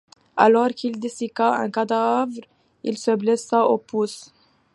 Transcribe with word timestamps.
Alors 0.35 0.69
qu'il 0.69 0.99
disséquait 0.99 1.43
un 1.43 1.69
cadavre, 1.69 2.41
il 2.83 2.97
se 2.97 3.11
blessa 3.15 3.65
au 3.67 3.77
pouce. 3.77 4.31